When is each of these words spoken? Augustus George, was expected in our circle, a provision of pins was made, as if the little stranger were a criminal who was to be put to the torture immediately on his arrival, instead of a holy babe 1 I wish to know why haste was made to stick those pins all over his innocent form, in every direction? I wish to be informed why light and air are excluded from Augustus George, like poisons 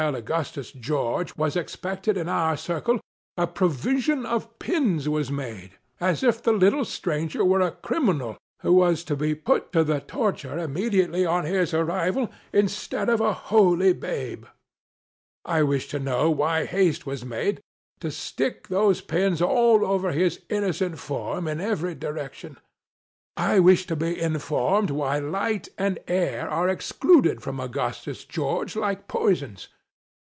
Augustus 0.01 0.71
George, 0.71 1.35
was 1.37 1.55
expected 1.55 2.17
in 2.17 2.27
our 2.27 2.57
circle, 2.57 2.99
a 3.37 3.45
provision 3.45 4.25
of 4.25 4.57
pins 4.57 5.07
was 5.07 5.29
made, 5.29 5.73
as 5.99 6.23
if 6.23 6.41
the 6.41 6.51
little 6.51 6.83
stranger 6.83 7.45
were 7.45 7.61
a 7.61 7.69
criminal 7.69 8.35
who 8.61 8.73
was 8.73 9.03
to 9.03 9.15
be 9.15 9.35
put 9.35 9.71
to 9.71 9.83
the 9.83 9.99
torture 10.01 10.57
immediately 10.57 11.23
on 11.23 11.45
his 11.45 11.71
arrival, 11.71 12.31
instead 12.51 13.09
of 13.09 13.21
a 13.21 13.31
holy 13.31 13.93
babe 13.93 14.41
1 15.43 15.57
I 15.59 15.61
wish 15.61 15.87
to 15.89 15.99
know 15.99 16.31
why 16.31 16.65
haste 16.65 17.05
was 17.05 17.23
made 17.23 17.61
to 17.99 18.09
stick 18.09 18.69
those 18.69 19.01
pins 19.01 19.39
all 19.39 19.85
over 19.85 20.11
his 20.13 20.41
innocent 20.49 20.97
form, 20.97 21.47
in 21.47 21.61
every 21.61 21.93
direction? 21.93 22.57
I 23.37 23.59
wish 23.59 23.85
to 23.85 23.95
be 23.95 24.19
informed 24.19 24.89
why 24.89 25.19
light 25.19 25.69
and 25.77 25.99
air 26.07 26.49
are 26.49 26.67
excluded 26.69 27.43
from 27.43 27.59
Augustus 27.59 28.25
George, 28.25 28.75
like 28.75 29.07
poisons 29.07 29.67